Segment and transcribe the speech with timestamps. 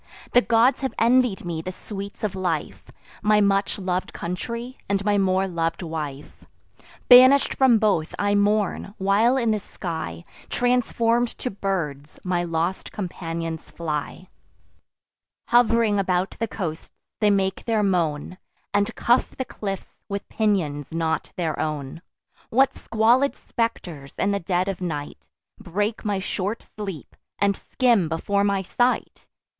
[0.31, 2.85] The gods have envied me the sweets of life,
[3.21, 6.43] My much lov'd country, and my more lov'd wife:
[7.07, 13.69] Banish'd from both, I mourn; while in the sky, Transform'd to birds, my lost companions
[13.69, 14.27] fly:
[15.49, 18.39] Hov'ring about the coasts, they make their moan,
[18.73, 22.01] And cuff the cliffs with pinions not their own.
[22.49, 25.27] What squalid spectres, in the dead of night,
[25.59, 29.27] Break my short sleep, and skim before my sight!